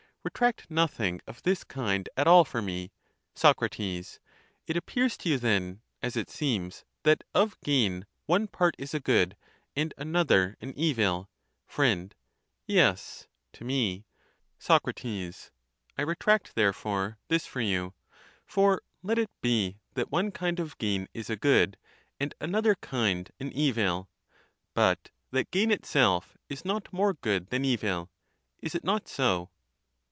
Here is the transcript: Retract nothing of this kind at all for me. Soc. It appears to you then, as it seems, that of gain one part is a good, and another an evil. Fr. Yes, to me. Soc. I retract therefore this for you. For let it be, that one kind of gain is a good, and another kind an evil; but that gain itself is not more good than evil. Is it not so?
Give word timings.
Retract 0.23 0.69
nothing 0.69 1.19
of 1.25 1.41
this 1.41 1.63
kind 1.63 2.07
at 2.15 2.27
all 2.27 2.45
for 2.45 2.61
me. 2.61 2.91
Soc. 3.33 3.57
It 3.71 4.13
appears 4.75 5.17
to 5.17 5.29
you 5.29 5.39
then, 5.39 5.81
as 6.03 6.15
it 6.15 6.29
seems, 6.29 6.85
that 7.01 7.23
of 7.33 7.59
gain 7.61 8.05
one 8.27 8.47
part 8.47 8.75
is 8.77 8.93
a 8.93 8.99
good, 8.99 9.35
and 9.75 9.95
another 9.97 10.57
an 10.61 10.73
evil. 10.77 11.27
Fr. 11.65 11.91
Yes, 12.67 13.25
to 13.53 13.63
me. 13.65 14.05
Soc. 14.59 14.83
I 15.03 15.31
retract 16.03 16.53
therefore 16.53 17.17
this 17.27 17.47
for 17.47 17.61
you. 17.61 17.95
For 18.45 18.83
let 19.01 19.17
it 19.17 19.31
be, 19.41 19.79
that 19.95 20.11
one 20.11 20.29
kind 20.29 20.59
of 20.59 20.77
gain 20.77 21.07
is 21.15 21.31
a 21.31 21.35
good, 21.35 21.77
and 22.19 22.35
another 22.39 22.75
kind 22.75 23.27
an 23.39 23.51
evil; 23.53 24.07
but 24.75 25.09
that 25.31 25.49
gain 25.49 25.71
itself 25.71 26.37
is 26.47 26.63
not 26.63 26.93
more 26.93 27.15
good 27.15 27.47
than 27.47 27.65
evil. 27.65 28.11
Is 28.59 28.75
it 28.75 28.83
not 28.83 29.07
so? 29.07 29.49